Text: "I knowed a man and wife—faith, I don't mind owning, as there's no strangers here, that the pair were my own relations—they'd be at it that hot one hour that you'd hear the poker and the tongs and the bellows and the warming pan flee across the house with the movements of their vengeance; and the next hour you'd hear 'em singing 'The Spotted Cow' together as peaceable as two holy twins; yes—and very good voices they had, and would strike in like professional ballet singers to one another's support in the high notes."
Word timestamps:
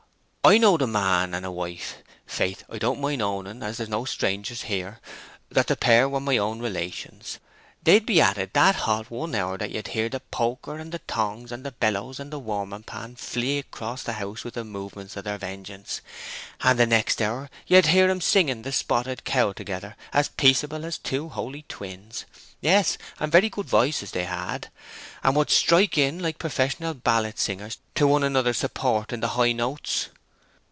"I 0.43 0.57
knowed 0.57 0.81
a 0.81 0.87
man 0.87 1.35
and 1.35 1.53
wife—faith, 1.53 2.63
I 2.67 2.79
don't 2.79 2.99
mind 2.99 3.21
owning, 3.21 3.61
as 3.61 3.77
there's 3.77 3.87
no 3.87 4.05
strangers 4.05 4.63
here, 4.63 4.99
that 5.51 5.67
the 5.67 5.75
pair 5.77 6.09
were 6.09 6.19
my 6.19 6.37
own 6.37 6.59
relations—they'd 6.63 8.07
be 8.07 8.19
at 8.19 8.39
it 8.39 8.55
that 8.55 8.75
hot 8.77 9.11
one 9.11 9.35
hour 9.35 9.55
that 9.59 9.69
you'd 9.69 9.89
hear 9.89 10.09
the 10.09 10.19
poker 10.19 10.79
and 10.79 10.91
the 10.91 10.97
tongs 10.97 11.51
and 11.51 11.63
the 11.63 11.71
bellows 11.71 12.19
and 12.19 12.33
the 12.33 12.39
warming 12.39 12.81
pan 12.81 13.15
flee 13.17 13.59
across 13.59 14.01
the 14.01 14.13
house 14.13 14.43
with 14.43 14.55
the 14.55 14.63
movements 14.63 15.15
of 15.15 15.25
their 15.25 15.37
vengeance; 15.37 16.01
and 16.61 16.79
the 16.79 16.87
next 16.87 17.21
hour 17.21 17.47
you'd 17.67 17.85
hear 17.85 18.09
'em 18.09 18.19
singing 18.19 18.63
'The 18.63 18.71
Spotted 18.71 19.23
Cow' 19.23 19.53
together 19.53 19.95
as 20.11 20.29
peaceable 20.29 20.83
as 20.85 20.97
two 20.97 21.29
holy 21.29 21.65
twins; 21.69 22.25
yes—and 22.61 23.31
very 23.31 23.49
good 23.49 23.67
voices 23.67 24.09
they 24.09 24.25
had, 24.25 24.71
and 25.23 25.35
would 25.35 25.51
strike 25.51 25.99
in 25.99 26.17
like 26.17 26.39
professional 26.39 26.95
ballet 26.95 27.33
singers 27.35 27.77
to 27.93 28.07
one 28.07 28.23
another's 28.23 28.57
support 28.57 29.13
in 29.13 29.19
the 29.19 29.29
high 29.37 29.51
notes." 29.51 30.09